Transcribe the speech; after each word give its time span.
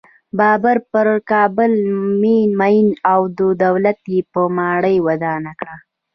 بابر 0.37 0.77
پر 0.91 1.07
کابل 1.31 1.73
مین 2.21 2.49
و 2.59 2.61
او 3.11 3.21
دلته 3.61 4.07
یې 4.13 4.19
ماڼۍ 4.55 4.97
ودانه 5.05 5.51
کړه. 5.59 5.75